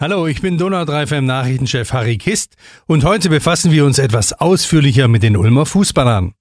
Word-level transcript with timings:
Hallo, 0.00 0.26
ich 0.26 0.40
bin 0.40 0.56
Donau 0.56 0.86
3 0.86 1.08
FM 1.08 1.26
Nachrichtenchef 1.26 1.92
Harry 1.92 2.16
Kist 2.16 2.56
und 2.86 3.04
heute 3.04 3.28
befassen 3.28 3.70
wir 3.70 3.84
uns 3.84 3.98
etwas 3.98 4.32
ausführlicher 4.32 5.08
mit 5.08 5.22
den 5.22 5.36
Ulmer 5.36 5.66
Fußballern. 5.66 6.32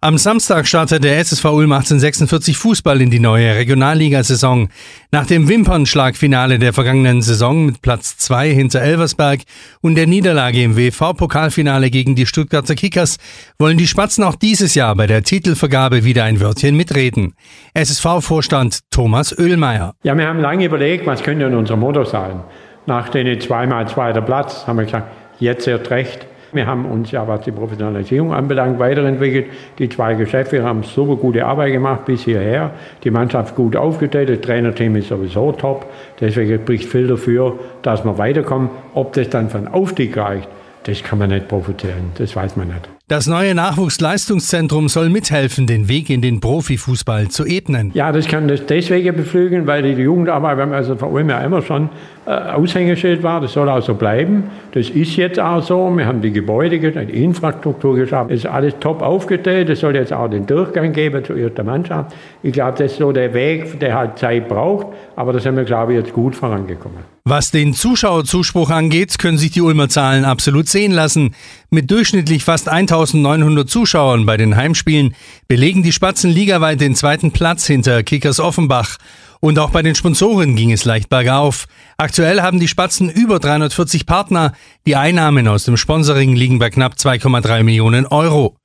Am 0.00 0.16
Samstag 0.16 0.68
startet 0.68 1.02
der 1.02 1.18
SSV 1.18 1.44
Ulm 1.46 1.72
1846 1.72 2.56
Fußball 2.56 3.00
in 3.00 3.10
die 3.10 3.18
neue 3.18 3.56
Regionalligasaison. 3.56 4.68
Nach 5.10 5.26
dem 5.26 5.48
Wimpernschlagfinale 5.48 6.60
der 6.60 6.72
vergangenen 6.72 7.20
Saison 7.20 7.66
mit 7.66 7.82
Platz 7.82 8.16
2 8.18 8.50
hinter 8.50 8.80
Elversberg 8.80 9.40
und 9.80 9.96
der 9.96 10.06
Niederlage 10.06 10.62
im 10.62 10.76
WV-Pokalfinale 10.76 11.90
gegen 11.90 12.14
die 12.14 12.26
Stuttgarter 12.26 12.76
Kickers 12.76 13.16
wollen 13.58 13.76
die 13.76 13.88
Spatzen 13.88 14.22
auch 14.22 14.36
dieses 14.36 14.76
Jahr 14.76 14.94
bei 14.94 15.08
der 15.08 15.24
Titelvergabe 15.24 16.04
wieder 16.04 16.22
ein 16.22 16.38
Wörtchen 16.38 16.76
mitreden. 16.76 17.34
SSV-Vorstand 17.74 18.82
Thomas 18.92 19.36
Oehlmeier. 19.36 19.94
Ja, 20.04 20.16
wir 20.16 20.28
haben 20.28 20.38
lange 20.38 20.66
überlegt, 20.66 21.06
was 21.06 21.24
könnte 21.24 21.48
unser 21.48 21.74
Motto 21.74 22.04
sein. 22.04 22.44
Nach 22.86 23.08
den 23.08 23.40
zweimal 23.40 23.88
zweiter 23.88 24.22
Platz 24.22 24.66
haben 24.66 24.78
wir 24.78 24.84
gesagt, 24.84 25.08
jetzt 25.38 25.66
erst 25.66 25.90
recht 25.90 26.26
wir 26.54 26.66
haben 26.66 26.86
uns 26.86 27.10
ja, 27.10 27.26
was 27.26 27.40
die 27.40 27.50
Professionalisierung 27.50 28.32
anbelangt, 28.32 28.78
weiterentwickelt. 28.78 29.46
Die 29.78 29.88
zwei 29.88 30.14
Geschäfte 30.14 30.62
haben 30.62 30.84
super 30.84 31.16
gute 31.16 31.44
Arbeit 31.44 31.72
gemacht 31.72 32.04
bis 32.04 32.22
hierher. 32.22 32.70
Die 33.02 33.10
Mannschaft 33.10 33.56
gut 33.56 33.74
aufgestellt, 33.74 34.28
das 34.28 34.40
Trainerteam 34.40 34.94
ist 34.96 35.08
sowieso 35.08 35.50
top. 35.52 35.86
Deswegen 36.20 36.62
spricht 36.62 36.88
viel 36.88 37.08
dafür, 37.08 37.58
dass 37.82 38.04
wir 38.04 38.16
weiterkommen. 38.18 38.70
Ob 38.94 39.12
das 39.14 39.28
dann 39.30 39.50
für 39.50 39.58
einen 39.58 39.68
Aufstieg 39.68 40.16
reicht, 40.16 40.48
das 40.84 41.02
kann 41.02 41.18
man 41.18 41.30
nicht 41.30 41.48
profitieren. 41.48 42.12
Das 42.16 42.36
weiß 42.36 42.56
man 42.56 42.68
nicht. 42.68 42.93
Das 43.06 43.26
neue 43.26 43.54
Nachwuchsleistungszentrum 43.54 44.88
soll 44.88 45.10
mithelfen, 45.10 45.66
den 45.66 45.88
Weg 45.88 46.08
in 46.08 46.22
den 46.22 46.40
Profifußball 46.40 47.28
zu 47.28 47.44
ebnen. 47.44 47.90
Ja, 47.92 48.12
das 48.12 48.26
kann 48.26 48.48
das 48.48 48.64
deswegen 48.64 49.14
beflügeln, 49.14 49.66
weil 49.66 49.82
die 49.82 49.90
Jugendarbeit 49.90 50.56
beim 50.56 50.72
also 50.72 50.94
allem 50.94 51.28
ja 51.28 51.40
immer 51.40 51.60
schon 51.60 51.90
äh, 52.24 52.30
Aushängeschild 52.30 53.22
war. 53.22 53.42
Das 53.42 53.52
soll 53.52 53.68
auch 53.68 53.82
so 53.82 53.92
bleiben. 53.92 54.44
Das 54.72 54.88
ist 54.88 55.16
jetzt 55.16 55.38
auch 55.38 55.62
so. 55.62 55.94
Wir 55.94 56.06
haben 56.06 56.22
die 56.22 56.32
Gebäude, 56.32 56.78
die 56.78 57.22
Infrastruktur 57.22 57.94
geschaffen. 57.94 58.32
Es 58.32 58.44
ist 58.44 58.46
alles 58.46 58.72
top 58.80 59.02
aufgestellt. 59.02 59.68
Es 59.68 59.80
soll 59.80 59.94
jetzt 59.96 60.14
auch 60.14 60.30
den 60.30 60.46
Durchgang 60.46 60.94
geben 60.94 61.22
zur 61.22 61.36
ersten 61.36 61.66
Mannschaft. 61.66 62.14
Ich 62.42 62.54
glaube, 62.54 62.78
das 62.78 62.92
ist 62.92 62.98
so 63.00 63.12
der 63.12 63.34
Weg, 63.34 63.80
der 63.80 63.94
halt 63.98 64.18
Zeit 64.18 64.48
braucht. 64.48 64.86
Aber 65.14 65.34
da 65.34 65.40
sind 65.40 65.56
wir, 65.56 65.64
glaube 65.64 65.92
ich, 65.92 65.98
jetzt 65.98 66.14
gut 66.14 66.34
vorangekommen. 66.34 67.00
Was 67.26 67.50
den 67.50 67.72
Zuschauerzuspruch 67.72 68.68
angeht, 68.68 69.18
können 69.18 69.38
sich 69.38 69.50
die 69.50 69.62
Ulmer 69.62 69.88
Zahlen 69.88 70.26
absolut 70.26 70.68
sehen 70.68 70.92
lassen. 70.92 71.34
Mit 71.70 71.90
durchschnittlich 71.90 72.44
fast 72.44 72.68
1900 72.94 73.68
Zuschauern 73.68 74.26
bei 74.26 74.36
den 74.36 74.56
Heimspielen 74.56 75.14
belegen 75.48 75.82
die 75.82 75.92
Spatzen 75.92 76.30
ligaweit 76.30 76.80
den 76.80 76.94
zweiten 76.94 77.32
Platz 77.32 77.66
hinter 77.66 78.02
Kickers 78.02 78.38
Offenbach. 78.38 78.98
Und 79.40 79.58
auch 79.58 79.70
bei 79.70 79.82
den 79.82 79.94
Sponsoren 79.94 80.56
ging 80.56 80.72
es 80.72 80.84
leicht 80.84 81.08
bergauf. 81.08 81.66
Aktuell 81.96 82.40
haben 82.40 82.60
die 82.60 82.68
Spatzen 82.68 83.10
über 83.10 83.40
340 83.40 84.06
Partner. 84.06 84.52
Die 84.86 84.96
Einnahmen 84.96 85.48
aus 85.48 85.64
dem 85.64 85.76
Sponsoring 85.76 86.34
liegen 86.34 86.58
bei 86.58 86.70
knapp 86.70 86.94
2,3 86.94 87.62
Millionen 87.62 88.06
Euro. 88.06 88.56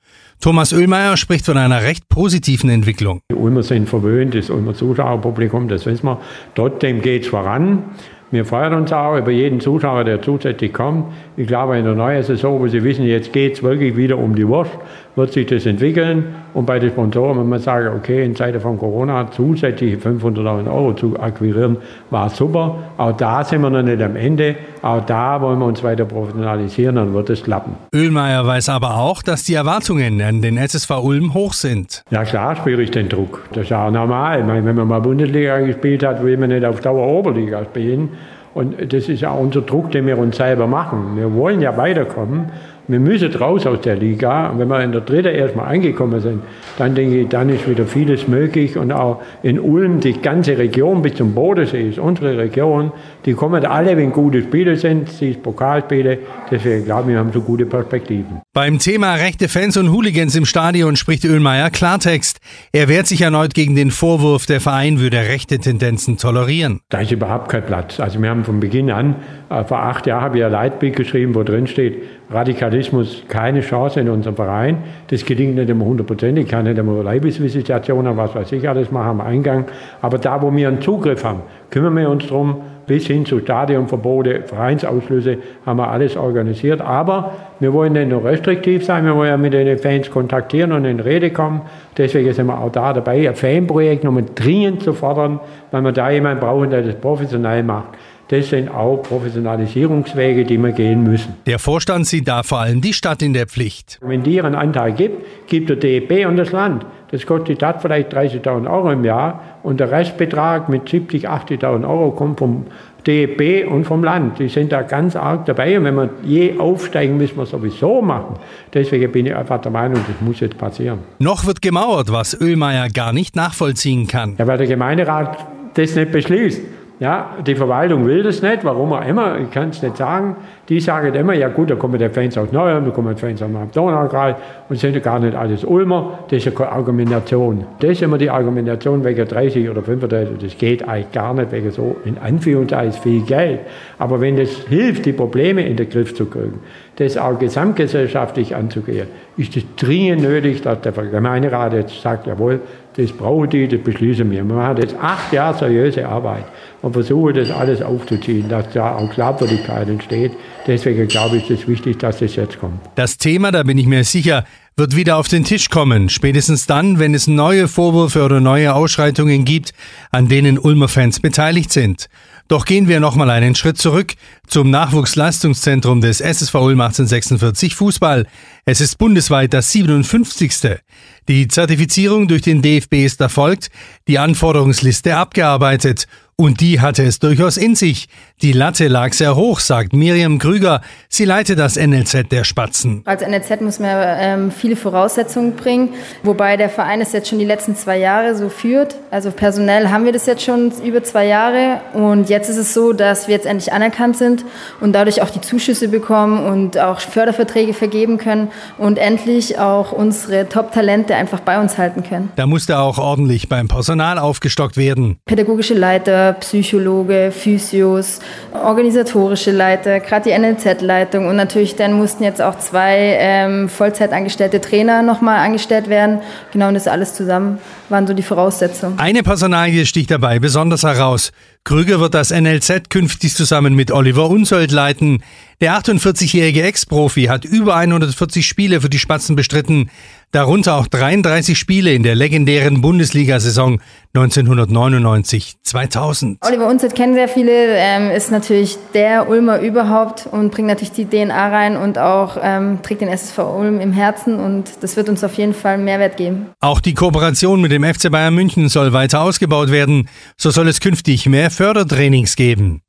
Thomas 0.42 0.72
Oehlmeier 0.72 1.18
spricht 1.18 1.46
von 1.46 1.58
einer 1.58 1.82
recht 1.82 2.08
positiven 2.08 2.70
Entwicklung. 2.70 3.20
Die 3.30 3.36
Ulmer 3.36 3.62
sind 3.62 3.90
verwöhnt, 3.90 4.36
das 4.36 4.50
Ulmer 4.50 4.74
Zuschauerpublikum, 4.74 5.68
das 5.68 5.86
wissen 5.86 6.06
wir. 6.06 6.22
Trotzdem 6.56 7.02
geht 7.02 7.24
es 7.24 7.28
voran. 7.28 7.84
Wir 8.32 8.46
freuen 8.46 8.76
uns 8.76 8.94
auch 8.94 9.18
über 9.18 9.32
jeden 9.32 9.60
Zuschauer, 9.60 10.04
der 10.04 10.22
zusätzlich 10.22 10.72
kommt. 10.72 11.06
Ich 11.36 11.48
glaube, 11.48 11.80
in 11.80 11.86
der 11.86 11.96
neuen 11.96 12.22
Saison, 12.22 12.60
wo 12.60 12.68
Sie 12.68 12.84
wissen, 12.84 13.04
jetzt 13.06 13.34
geht 13.34 13.54
es 13.54 13.64
wirklich 13.64 13.98
wieder 13.98 14.20
um 14.20 14.36
die 14.36 14.48
Wurst, 14.48 14.72
wird 15.16 15.34
sich 15.34 15.48
das 15.48 15.66
entwickeln. 15.66 16.26
Und 16.54 16.66
bei 16.66 16.78
den 16.78 16.92
Sponsoren, 16.92 17.40
wenn 17.40 17.50
man 17.50 17.60
sagt, 17.60 17.88
okay, 17.88 18.24
in 18.24 18.36
Zeiten 18.36 18.60
von 18.60 18.78
Corona 18.78 19.32
zusätzliche 19.32 19.98
500.000 19.98 20.68
Euro 20.68 20.94
zu 20.94 21.20
akquirieren, 21.20 21.78
war 22.12 22.30
super. 22.30 22.76
Auch 22.98 23.14
da 23.14 23.44
sind 23.44 23.62
wir 23.62 23.72
noch 23.72 23.82
nicht 23.82 24.02
am 24.02 24.16
Ende. 24.16 24.56
Auch 24.82 25.04
da 25.06 25.42
wollen 25.42 25.60
wir 25.60 25.66
uns 25.66 25.84
weiter 25.84 26.06
professionalisieren, 26.06 26.96
dann 26.96 27.14
wird 27.14 27.30
es 27.32 27.44
klappen. 27.44 27.76
Oehlmeier 27.94 28.46
weiß 28.46 28.70
aber 28.70 28.98
auch, 28.98 29.24
dass 29.24 29.44
die 29.44 29.56
Erwartungen 29.56 30.22
an 30.22 30.42
den 30.42 30.58
SSV 30.58 30.92
Ulm 31.02 31.34
hoch 31.34 31.54
sind. 31.54 32.04
Ja 32.12 32.24
klar 32.24 32.56
spüre 32.56 32.82
ich 32.84 32.92
den 32.92 33.10
Druck. 33.10 33.44
Das 33.54 33.66
ist 33.66 33.74
auch 33.74 33.92
normal. 33.92 34.44
Meine, 34.44 34.64
wenn 34.66 34.76
man 34.76 34.88
mal 34.88 35.02
Bundesliga 35.02 35.60
gespielt 35.60 36.04
hat, 36.04 36.24
will 36.24 36.38
man 36.38 36.50
nicht 36.50 36.64
auf 36.64 36.80
Dauer 36.80 37.08
Oberliga 37.08 37.64
spielen. 37.66 38.10
Und 38.54 38.94
das 38.94 39.10
ist 39.10 39.22
ja 39.22 39.32
unser 39.32 39.62
Druck, 39.62 39.92
den 39.92 40.08
wir 40.08 40.18
uns 40.18 40.38
selber 40.38 40.68
machen. 40.68 41.16
Wir 41.16 41.34
wollen 41.34 41.62
ja 41.62 41.78
weiterkommen. 41.78 42.52
Wir 42.90 43.00
müssen 43.00 43.32
raus 43.36 43.68
aus 43.68 43.82
der 43.82 43.98
Liga. 43.98 44.50
Und 44.50 44.58
wenn 44.58 44.68
wir 44.68 44.84
in 44.84 44.92
der 44.92 45.02
dritten 45.02 45.36
erstmal 45.36 45.76
angekommen 45.76 46.20
sind, 46.22 46.42
dann 46.80 46.96
denke 46.96 47.22
ich, 47.22 47.28
dann 47.28 47.50
ist 47.50 47.70
wieder 47.70 47.86
vieles 47.86 48.28
möglich. 48.28 48.78
Und 48.78 48.92
auch 48.92 49.22
in 49.44 49.60
Ulm, 49.60 50.00
die 50.00 50.14
ganze 50.14 50.58
Region 50.58 51.04
bis 51.04 51.14
zum 51.14 51.36
Bodensee 51.36 51.90
ist 51.90 52.00
unsere 52.00 52.36
Region. 52.36 52.92
Die 53.26 53.34
kommen 53.34 53.64
alle, 53.64 53.96
wenn 53.96 54.12
gute 54.12 54.42
Spiele 54.42 54.76
sind, 54.76 55.08
sie 55.08 55.30
ist 55.32 55.44
Pokalspiele. 55.44 56.18
Deswegen 56.50 56.86
glaube 56.86 57.04
ich, 57.04 57.08
wir 57.10 57.20
haben 57.20 57.32
so 57.32 57.42
gute 57.42 57.68
Perspektiven. 57.68 58.42
Beim 58.54 58.80
Thema 58.80 59.14
rechte 59.14 59.50
Fans 59.50 59.78
und 59.78 59.92
Hooligans 59.92 60.36
im 60.36 60.46
Stadion 60.46 60.96
spricht 60.96 61.26
Ölmeier 61.26 61.70
Klartext. 61.70 62.40
Er 62.72 62.88
wehrt 62.88 63.06
sich 63.06 63.22
erneut 63.22 63.54
gegen 63.54 63.76
den 63.76 63.92
Vorwurf, 63.92 64.48
der 64.48 64.62
Verein 64.62 65.00
würde 65.00 65.18
rechte 65.18 65.60
Tendenzen 65.60 66.18
tolerieren. 66.18 66.80
Da 66.90 67.02
ist 67.02 67.12
überhaupt 67.12 67.50
kein 67.50 67.64
Platz. 67.64 68.00
Also 68.00 68.20
wir 68.20 68.32
haben 68.32 68.44
von 68.44 68.60
Beginn 68.60 68.90
an, 68.90 69.18
vor 69.50 69.80
acht 69.80 70.06
Jahren 70.06 70.22
habe 70.22 70.38
ich 70.38 70.46
ein 70.46 70.52
Leitbild 70.52 70.96
geschrieben, 70.96 71.34
wo 71.34 71.42
drin 71.42 71.66
steht, 71.66 72.04
Radikalismus 72.30 73.24
keine 73.28 73.62
Chance 73.62 74.00
in 74.00 74.10
unserem 74.10 74.36
Verein. 74.36 74.78
Das 75.08 75.26
gelingt 75.26 75.56
nicht 75.56 75.70
immer 75.70 75.86
hundertprozentig. 75.86 76.46
Ich 76.46 76.52
kann 76.52 76.66
nicht 76.66 76.78
immer 76.78 77.04
Leibesvisitationen, 77.04 78.16
was 78.16 78.36
weiß 78.36 78.52
ich 78.52 78.70
alles 78.70 78.92
machen 78.92 79.10
am 79.10 79.22
Eingang. 79.22 79.66
Aber 80.02 80.20
da, 80.20 80.40
wo 80.40 80.56
wir 80.56 80.68
einen 80.68 80.82
Zugriff 80.82 81.24
haben, 81.24 81.42
kümmern 81.72 81.96
wir 81.96 82.10
uns 82.10 82.28
darum, 82.28 82.58
bis 82.86 83.06
hin 83.06 83.26
zu 83.26 83.40
Stadionverbote, 83.40 84.42
Vereinsausschlüsse, 84.46 85.38
haben 85.66 85.78
wir 85.78 85.90
alles 85.90 86.18
organisiert. 86.18 86.82
Aber 86.82 87.34
wir 87.60 87.72
wollen 87.74 87.94
nicht 87.94 88.10
nur 88.10 88.24
restriktiv 88.24 88.86
sein, 88.86 89.06
wir 89.06 89.16
wollen 89.16 89.30
ja 89.30 89.38
mit 89.38 89.54
den 89.54 89.78
Fans 89.78 90.10
kontaktieren 90.10 90.72
und 90.72 90.86
in 90.86 91.00
Rede 91.00 91.32
kommen. 91.32 91.62
Deswegen 91.98 92.34
sind 92.34 92.48
wir 92.48 92.60
auch 92.60 92.72
da 92.72 92.94
dabei, 92.94 93.30
ein 93.30 93.36
Fanprojekt 93.36 94.04
nochmal 94.04 94.26
dringend 94.34 94.84
zu 94.84 94.94
fordern, 94.94 95.40
weil 95.70 95.82
wir 95.84 95.92
da 95.92 96.10
jemanden 96.10 96.40
brauchen, 96.40 96.72
der 96.72 96.82
das 96.82 96.96
professionell 96.96 97.62
macht. 97.62 97.90
Das 98.30 98.50
sind 98.50 98.70
auch 98.70 98.98
Professionalisierungswege, 98.98 100.46
die 100.46 100.60
wir 100.60 100.72
gehen 100.72 101.02
müssen. 101.02 101.34
Der 101.48 101.58
Vorstand 101.58 102.06
sieht 102.06 102.28
da 102.28 102.44
vor 102.44 102.60
allem 102.60 102.80
die 102.80 102.94
Stadt 102.94 103.24
in 103.24 103.34
der 103.34 103.48
Pflicht. 103.48 103.98
Wenn 104.02 104.22
die 104.22 104.36
ihren 104.36 104.54
Anteil 104.54 104.94
gibt, 104.94 105.48
gibt 105.48 105.68
der 105.70 105.78
DEB 105.78 106.28
und 106.28 106.38
das 106.38 106.52
Land. 106.52 106.86
Das 107.10 107.26
kostet 107.26 107.48
die 107.48 107.56
Stadt 107.56 107.82
vielleicht 107.82 108.14
30.000 108.14 108.72
Euro 108.72 108.92
im 108.92 109.04
Jahr 109.04 109.42
und 109.64 109.80
der 109.80 109.90
Restbetrag 109.90 110.70
mit 110.70 110.84
70.000, 110.84 111.26
80.000 111.26 111.90
Euro 111.90 112.12
kommt 112.12 112.38
vom 112.38 112.68
DEB 113.08 113.68
und 113.68 113.86
vom 113.86 114.04
Land. 114.04 114.38
Die 114.38 114.48
sind 114.48 114.72
da 114.72 114.84
ganz 114.84 115.16
arg 115.16 115.48
dabei 115.48 115.80
und 115.80 115.86
wenn 115.86 115.96
wir 115.96 116.10
je 116.24 116.60
aufsteigen, 116.60 117.18
müssen 117.18 117.36
wir 117.36 117.48
sowieso 117.48 118.04
machen. 118.04 118.36
Deswegen 118.72 119.12
bin 119.12 119.26
ich 119.26 119.36
einfach 119.36 119.60
der 119.60 119.72
Meinung, 119.72 120.04
das 120.08 120.22
muss 120.22 120.40
jetzt 120.40 120.60
passieren. 120.60 121.00
Noch 121.18 121.48
wird 121.48 121.64
gemauert, 121.64 122.12
was 122.12 122.40
Ölmeier 122.40 122.90
gar 122.90 123.12
nicht 123.12 123.36
nachvollziehen 123.36 124.06
kann. 124.06 124.36
Ja, 124.38 124.46
weil 124.46 124.60
der 124.60 124.68
Gemeinderat 124.68 125.48
das 125.74 125.96
nicht 125.96 126.12
beschließt. 126.12 126.62
Ja, 127.00 127.38
die 127.48 127.56
Verwaltung 127.56 128.06
will 128.06 128.24
das 128.24 128.42
nicht, 128.42 128.66
warum 128.66 128.92
auch 128.92 129.06
immer, 129.08 129.40
ich 129.40 129.50
kann 129.52 129.70
es 129.70 129.82
nicht 129.82 129.96
sagen. 129.96 130.36
Die 130.68 130.82
sagen 130.82 131.16
immer, 131.16 131.34
ja 131.34 131.48
gut, 131.48 131.70
da 131.70 131.76
kommen 131.76 131.98
die 131.98 132.10
Fans 132.10 132.38
aus 132.38 132.52
Neuem, 132.52 132.84
da 132.84 132.92
kommen 132.92 133.16
die 133.16 133.20
Fans 133.20 133.42
aus 133.42 133.48
dem 133.48 133.72
Donaukreis 133.72 134.36
und 134.68 134.78
sind 134.78 134.96
ja 134.96 135.00
gar 135.00 135.18
nicht 135.18 135.34
alles 135.34 135.64
Ulmer. 135.64 136.20
Das 136.30 136.46
ist 136.46 136.60
eine 136.60 136.70
Argumentation. 136.70 137.64
Das 137.80 137.92
ist 137.92 138.02
immer 138.02 138.18
die 138.18 138.30
Argumentation 138.30 139.02
wegen 139.06 139.26
30 139.26 139.70
oder 139.70 139.82
35, 139.82 140.38
das 140.42 140.58
geht 140.58 140.90
eigentlich 140.90 141.14
gar 141.14 141.34
nicht 141.34 141.54
wegen 141.54 141.72
so, 141.72 141.96
in 142.04 142.18
Anführungszeichen, 142.18 143.02
viel 143.02 143.22
Geld. 143.22 143.62
Aber 143.98 144.20
wenn 144.20 144.36
das 144.36 144.50
hilft, 144.68 145.06
die 145.06 145.14
Probleme 145.14 145.66
in 145.66 145.78
den 145.78 145.90
Griff 145.90 146.14
zu 146.14 146.26
kriegen, 146.26 146.60
das 146.98 147.18
auch 147.18 147.40
gesamtgesellschaftlich 147.40 148.58
anzugehen, 148.58 149.08
ist 149.38 149.56
es 149.56 149.64
dringend 149.78 150.22
nötig, 150.22 150.64
dass 150.64 150.82
der 150.82 150.92
Gemeinderat 150.92 151.72
jetzt 151.72 152.02
sagt, 152.02 152.28
jawohl, 152.28 152.60
das 153.00 153.12
brauchen 153.12 153.50
die, 153.50 153.68
das 153.68 153.82
beschließen 153.82 154.30
wir. 154.30 154.46
Wir 154.46 154.56
machen 154.56 154.78
jetzt 154.78 154.96
acht 155.02 155.32
Jahre 155.32 155.58
seriöse 155.58 156.08
Arbeit 156.08 156.46
und 156.82 156.94
versuchen 156.94 157.34
das 157.34 157.50
alles 157.50 157.82
aufzuziehen, 157.82 158.50
dass 158.50 158.72
da 158.74 158.96
auch 158.96 159.10
Glaubwürdigkeit 159.14 159.88
entsteht. 159.88 160.34
Deswegen 160.68 161.08
glaube 161.08 161.38
ich, 161.38 161.50
ist 161.50 161.62
es 161.62 161.68
wichtig, 161.68 162.00
dass 162.00 162.20
das 162.20 162.36
jetzt 162.36 162.60
kommt. 162.60 162.80
Das 162.96 163.18
Thema, 163.18 163.52
da 163.52 163.64
bin 163.64 163.78
ich 163.78 163.88
mir 163.88 164.04
sicher, 164.04 164.44
wird 164.76 164.96
wieder 164.96 165.18
auf 165.18 165.28
den 165.28 165.44
Tisch 165.44 165.70
kommen. 165.70 166.10
Spätestens 166.10 166.66
dann, 166.66 167.00
wenn 167.00 167.14
es 167.14 167.28
neue 167.28 167.68
Vorwürfe 167.68 168.24
oder 168.24 168.40
neue 168.40 168.74
Ausschreitungen 168.74 169.46
gibt, 169.46 169.74
an 170.12 170.28
denen 170.28 170.58
Ulmer 170.58 170.88
Fans 170.88 171.20
beteiligt 171.20 171.72
sind. 171.72 172.08
Doch 172.50 172.66
gehen 172.66 172.88
wir 172.88 173.00
nochmal 173.00 173.30
einen 173.30 173.54
Schritt 173.54 173.78
zurück 173.78 174.16
zum 174.48 174.72
Nachwuchsleistungszentrum 174.72 176.02
des 176.02 176.20
SSV 176.20 176.56
Ulm 176.56 176.82
1846 176.82 177.76
Fußball. 177.76 178.26
Es 178.66 178.82
ist 178.82 178.98
bundesweit 178.98 179.54
das 179.54 179.72
57. 179.72 180.80
Die 181.28 181.48
Zertifizierung 181.48 182.28
durch 182.28 182.42
den 182.42 182.64
DFB 182.64 183.06
ist 183.06 183.22
erfolgt, 183.22 183.70
die 184.08 184.18
Anforderungsliste 184.18 185.16
abgearbeitet 185.16 186.08
und 186.40 186.62
die 186.62 186.80
hatte 186.80 187.04
es 187.04 187.20
durchaus 187.20 187.58
in 187.58 187.76
sich. 187.76 188.08
Die 188.42 188.54
Latte 188.54 188.88
lag 188.88 189.12
sehr 189.12 189.36
hoch, 189.36 189.60
sagt 189.60 189.92
Miriam 189.92 190.40
Krüger. 190.40 190.80
Sie 191.10 191.26
leitet 191.26 191.60
das 191.60 191.76
NLZ 191.76 192.32
der 192.32 192.46
Spatzen. 192.46 193.02
Als 193.04 193.28
NLZ 193.28 193.60
muss 193.60 193.80
man 193.80 193.90
ähm, 194.18 194.50
viele 194.50 194.78
Voraussetzungen 194.78 195.58
bringen, 195.58 195.90
wobei 196.24 196.56
der 196.56 196.70
Verein 196.70 197.02
es 197.02 197.12
jetzt 197.12 197.28
schon 197.28 197.40
die 197.40 197.46
letzten 197.46 197.76
zwei 197.76 197.98
Jahre 197.98 198.38
so 198.38 198.48
führt. 198.48 198.96
Also 199.12 199.32
personell 199.32 199.90
haben 199.90 200.06
wir 200.06 200.14
das 200.14 200.28
jetzt 200.28 200.42
schon 200.42 200.72
über 200.82 201.04
zwei 201.04 201.28
Jahre 201.28 201.82
und 201.94 202.30
jetzt 202.30 202.39
ist 202.48 202.58
es 202.58 202.74
so, 202.74 202.94
dass 202.94 203.28
wir 203.28 203.36
jetzt 203.36 203.46
endlich 203.46 203.74
anerkannt 203.74 204.18
sind 204.18 204.46
und 204.80 204.94
dadurch 204.94 205.22
auch 205.22 205.30
die 205.30 205.42
Zuschüsse 205.42 205.88
bekommen 205.88 206.46
und 206.46 206.78
auch 206.78 207.00
Förderverträge 207.00 207.74
vergeben 207.74 208.18
können 208.20 208.50
und 208.78 208.98
endlich 208.98 209.58
auch 209.58 209.92
unsere 209.92 210.48
Top-Talente 210.48 211.16
einfach 211.16 211.40
bei 211.40 211.60
uns 211.60 211.78
halten 211.78 212.04
können. 212.04 212.32
Da 212.36 212.46
musste 212.46 212.78
auch 212.78 213.00
ordentlich 213.00 213.50
beim 213.50 213.68
Personal 213.68 214.20
aufgestockt 214.20 214.78
werden. 214.78 215.18
Pädagogische 215.26 215.74
Leiter, 215.74 216.34
Psychologe, 216.34 217.32
Physios, 217.36 218.20
organisatorische 218.54 219.52
Leiter, 219.52 220.00
gerade 220.00 220.30
die 220.30 220.38
NLZ-Leitung 220.38 221.28
und 221.28 221.36
natürlich 221.36 221.76
dann 221.76 221.94
mussten 221.94 222.24
jetzt 222.24 222.42
auch 222.42 222.60
zwei 222.60 223.18
ähm, 223.20 223.70
Vollzeitangestellte 223.70 224.62
Trainer 224.62 225.02
nochmal 225.02 225.40
angestellt 225.40 225.90
werden. 225.90 226.20
Genau, 226.52 226.68
und 226.68 226.76
das 226.76 226.88
alles 226.88 227.16
zusammen 227.16 227.58
waren 227.90 228.06
so 228.08 228.14
die 228.14 228.24
Voraussetzungen. 228.24 229.00
Eine 229.00 229.24
Personalie 229.24 229.86
sticht 229.86 230.12
dabei 230.12 230.40
besonders 230.40 230.84
heraus. 230.84 231.32
Krüger 231.64 232.00
wird 232.00 232.14
das 232.14 232.32
NLZ 232.32 232.90
künftig 232.90 233.36
zusammen 233.36 233.76
mit 233.76 233.92
Oliver 233.92 234.30
Unsold 234.30 234.72
leiten. 234.72 235.24
Der 235.62 235.78
48-jährige 235.78 236.64
Ex-Profi 236.64 237.26
hat 237.26 237.44
über 237.44 237.76
140 237.76 238.46
Spiele 238.46 238.80
für 238.80 238.88
die 238.88 238.98
Spatzen 238.98 239.36
bestritten, 239.36 239.90
darunter 240.32 240.76
auch 240.76 240.88
33 240.88 241.60
Spiele 241.60 241.94
in 241.94 242.04
der 242.04 242.16
legendären 242.16 242.80
Bundesliga-Saison 242.80 243.82
1999-2000. 244.16 246.38
Oliver 246.48 246.70
Unsold 246.70 246.96
kennen 246.96 247.14
sehr 247.14 247.28
viele, 247.28 247.76
ähm, 247.76 248.10
ist 248.10 248.32
natürlich 248.32 248.78
der 248.94 249.28
Ulmer 249.28 249.60
überhaupt 249.60 250.30
und 250.32 250.52
bringt 250.52 250.70
natürlich 250.70 250.94
die 250.94 251.08
DNA 251.08 251.50
rein 251.50 251.76
und 251.76 251.98
auch 251.98 252.38
ähm, 252.42 252.82
trägt 252.82 253.02
den 253.02 253.10
SSV 253.10 253.40
Ulm 253.40 253.82
im 253.82 253.92
Herzen 253.92 254.40
und 254.40 254.70
das 254.80 254.96
wird 254.96 255.10
uns 255.10 255.26
auf 255.26 255.34
jeden 255.34 255.54
Fall 255.54 255.78
Mehrwert 255.78 256.16
geben. 256.16 256.52
Auch 256.62 256.80
die 256.80 256.94
Kooperation 256.94 257.60
mit 257.60 257.74
dem 257.74 257.84
FC 257.84 258.10
Bayern 258.10 258.34
München 258.34 258.70
soll 258.70 258.94
weiter 258.94 259.20
ausgebaut 259.20 259.72
werden. 259.72 260.08
So 260.38 260.52
soll 260.52 260.70
es 260.70 260.80
künftig 260.80 261.26
mehr 261.26 261.52
Fördertrainings 261.52 262.38
geben. 262.38 262.82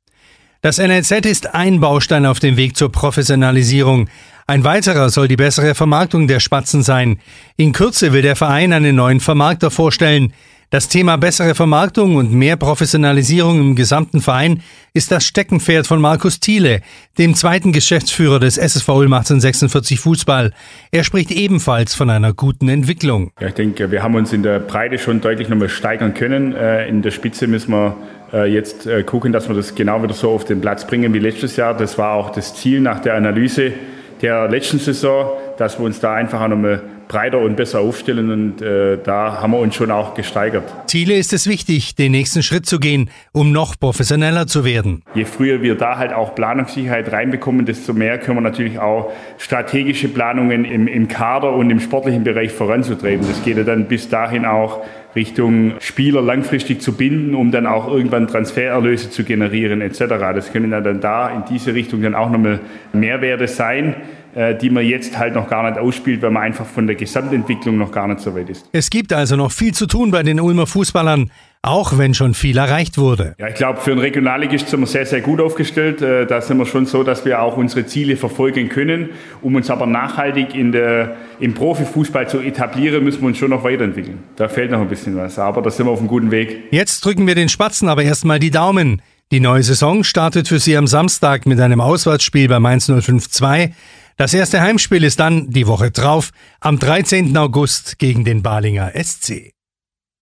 Das 0.63 0.77
NLZ 0.77 1.25
ist 1.25 1.55
ein 1.55 1.79
Baustein 1.79 2.27
auf 2.27 2.39
dem 2.39 2.55
Weg 2.55 2.77
zur 2.77 2.91
Professionalisierung. 2.91 4.09
Ein 4.45 4.63
weiterer 4.63 5.09
soll 5.09 5.27
die 5.27 5.35
bessere 5.35 5.73
Vermarktung 5.73 6.27
der 6.27 6.39
Spatzen 6.39 6.83
sein. 6.83 7.17
In 7.57 7.71
Kürze 7.71 8.13
will 8.13 8.21
der 8.21 8.35
Verein 8.35 8.71
einen 8.71 8.95
neuen 8.95 9.21
Vermarkter 9.21 9.71
vorstellen. 9.71 10.33
Das 10.69 10.87
Thema 10.87 11.17
bessere 11.17 11.55
Vermarktung 11.55 12.15
und 12.15 12.31
mehr 12.31 12.57
Professionalisierung 12.57 13.59
im 13.59 13.75
gesamten 13.75 14.21
Verein 14.21 14.61
ist 14.93 15.11
das 15.11 15.25
Steckenpferd 15.25 15.87
von 15.87 15.99
Markus 15.99 16.39
Thiele, 16.39 16.81
dem 17.17 17.33
zweiten 17.33 17.73
Geschäftsführer 17.73 18.39
des 18.39 18.59
SSV 18.59 18.87
Ulm 18.87 19.13
1846 19.13 19.99
Fußball. 19.99 20.53
Er 20.91 21.03
spricht 21.03 21.31
ebenfalls 21.31 21.95
von 21.95 22.11
einer 22.11 22.33
guten 22.33 22.69
Entwicklung. 22.69 23.31
Ja, 23.41 23.47
ich 23.47 23.55
denke, 23.55 23.89
wir 23.89 24.03
haben 24.03 24.13
uns 24.13 24.31
in 24.31 24.43
der 24.43 24.59
Breite 24.59 24.99
schon 24.99 25.21
deutlich 25.21 25.49
nochmal 25.49 25.69
steigern 25.69 26.13
können. 26.13 26.53
Äh, 26.53 26.87
in 26.87 27.01
der 27.01 27.11
Spitze 27.11 27.47
müssen 27.47 27.71
wir 27.71 27.97
jetzt 28.37 28.87
äh, 28.87 29.03
gucken, 29.03 29.31
dass 29.31 29.47
wir 29.47 29.55
das 29.55 29.75
genau 29.75 30.01
wieder 30.03 30.13
so 30.13 30.31
auf 30.31 30.45
den 30.45 30.61
Platz 30.61 30.85
bringen 30.85 31.13
wie 31.13 31.19
letztes 31.19 31.55
Jahr. 31.55 31.75
Das 31.75 31.97
war 31.97 32.13
auch 32.13 32.31
das 32.31 32.55
Ziel 32.55 32.81
nach 32.81 32.99
der 32.99 33.15
Analyse 33.15 33.73
der 34.21 34.47
letzten 34.47 34.79
Saison, 34.79 35.31
dass 35.57 35.79
wir 35.79 35.85
uns 35.85 35.99
da 35.99 36.13
einfach 36.13 36.47
nochmal 36.47 36.81
breiter 37.11 37.39
und 37.39 37.57
besser 37.57 37.81
aufstellen 37.81 38.31
und 38.31 38.61
äh, 38.61 38.97
da 39.03 39.41
haben 39.41 39.51
wir 39.51 39.59
uns 39.59 39.75
schon 39.75 39.91
auch 39.91 40.13
gesteigert. 40.13 40.63
Ziele 40.87 41.15
ist 41.15 41.33
es 41.33 41.45
wichtig, 41.45 41.93
den 41.95 42.13
nächsten 42.13 42.41
Schritt 42.41 42.65
zu 42.65 42.79
gehen, 42.79 43.09
um 43.33 43.51
noch 43.51 43.77
professioneller 43.77 44.47
zu 44.47 44.63
werden. 44.63 45.03
Je 45.13 45.25
früher 45.25 45.61
wir 45.61 45.75
da 45.75 45.97
halt 45.97 46.13
auch 46.13 46.35
Planungssicherheit 46.35 47.11
reinbekommen, 47.11 47.65
desto 47.65 47.91
mehr 47.91 48.17
können 48.17 48.37
wir 48.37 48.41
natürlich 48.41 48.79
auch 48.79 49.11
strategische 49.37 50.07
Planungen 50.07 50.63
im, 50.63 50.87
im 50.87 51.09
Kader 51.09 51.53
und 51.53 51.69
im 51.69 51.81
sportlichen 51.81 52.23
Bereich 52.23 52.53
voranzutreiben. 52.53 53.27
Das 53.27 53.43
geht 53.43 53.57
ja 53.57 53.63
dann 53.63 53.85
bis 53.89 54.07
dahin 54.07 54.45
auch 54.45 54.81
Richtung 55.15 55.73
Spieler 55.79 56.21
langfristig 56.21 56.81
zu 56.81 56.93
binden, 56.93 57.35
um 57.35 57.51
dann 57.51 57.67
auch 57.67 57.87
irgendwann 57.87 58.27
Transfererlöse 58.27 59.09
zu 59.09 59.23
generieren 59.23 59.81
etc. 59.81 59.99
Das 60.33 60.51
können 60.53 60.71
dann 60.71 61.01
da 61.01 61.29
in 61.29 61.43
diese 61.49 61.73
Richtung 61.73 62.01
dann 62.01 62.15
auch 62.15 62.29
nochmal 62.29 62.59
Mehrwerte 62.93 63.47
sein. 63.47 63.95
Äh, 64.33 64.55
die 64.55 64.69
man 64.69 64.85
jetzt 64.85 65.17
halt 65.17 65.35
noch 65.35 65.49
gar 65.49 65.69
nicht 65.69 65.77
ausspielt, 65.77 66.21
weil 66.21 66.31
man 66.31 66.43
einfach 66.43 66.65
von 66.65 66.87
der 66.87 66.95
Gesamtentwicklung 66.95 67.77
noch 67.77 67.91
gar 67.91 68.07
nicht 68.07 68.21
so 68.21 68.33
weit 68.33 68.49
ist. 68.49 68.65
Es 68.71 68.89
gibt 68.89 69.11
also 69.11 69.35
noch 69.35 69.51
viel 69.51 69.73
zu 69.73 69.87
tun 69.87 70.11
bei 70.11 70.23
den 70.23 70.39
Ulmer 70.39 70.67
Fußballern, 70.67 71.31
auch 71.61 71.97
wenn 71.97 72.13
schon 72.13 72.33
viel 72.33 72.57
erreicht 72.57 72.97
wurde. 72.97 73.35
Ja, 73.39 73.49
ich 73.49 73.55
glaube, 73.55 73.81
für 73.81 73.91
einen 73.91 73.99
Regionalligist 73.99 74.69
sind 74.69 74.79
wir 74.79 74.87
sehr, 74.87 75.05
sehr 75.05 75.19
gut 75.19 75.41
aufgestellt. 75.41 76.01
Äh, 76.01 76.27
da 76.27 76.39
sind 76.39 76.57
wir 76.59 76.65
schon 76.65 76.85
so, 76.85 77.03
dass 77.03 77.25
wir 77.25 77.41
auch 77.41 77.57
unsere 77.57 77.85
Ziele 77.85 78.15
verfolgen 78.15 78.69
können. 78.69 79.09
Um 79.41 79.55
uns 79.55 79.69
aber 79.69 79.85
nachhaltig 79.85 80.55
in 80.55 80.71
der, 80.71 81.17
im 81.41 81.53
Profifußball 81.53 82.29
zu 82.29 82.39
etablieren, 82.39 83.03
müssen 83.03 83.19
wir 83.19 83.27
uns 83.27 83.37
schon 83.37 83.49
noch 83.49 83.65
weiterentwickeln. 83.65 84.19
Da 84.37 84.47
fehlt 84.47 84.71
noch 84.71 84.79
ein 84.79 84.87
bisschen 84.87 85.17
was, 85.17 85.39
aber 85.39 85.61
da 85.61 85.69
sind 85.69 85.87
wir 85.87 85.91
auf 85.91 85.99
einem 85.99 86.07
guten 86.07 86.31
Weg. 86.31 86.69
Jetzt 86.71 87.03
drücken 87.03 87.27
wir 87.27 87.35
den 87.35 87.49
Spatzen 87.49 87.89
aber 87.89 88.03
erstmal 88.03 88.39
die 88.39 88.51
Daumen. 88.51 89.01
Die 89.31 89.41
neue 89.41 89.63
Saison 89.63 90.05
startet 90.05 90.47
für 90.47 90.59
Sie 90.59 90.75
am 90.75 90.87
Samstag 90.87 91.45
mit 91.45 91.59
einem 91.59 91.81
Auswärtsspiel 91.81 92.47
bei 92.47 92.59
Mainz 92.59 92.87
052. 92.87 93.73
Das 94.21 94.35
erste 94.35 94.61
Heimspiel 94.61 95.03
ist 95.03 95.19
dann 95.19 95.49
die 95.49 95.65
Woche 95.65 95.89
drauf 95.89 96.29
am 96.59 96.77
13. 96.77 97.35
August 97.37 97.97
gegen 97.97 98.23
den 98.23 98.43
Balinger 98.43 98.91
SC. 98.93 99.51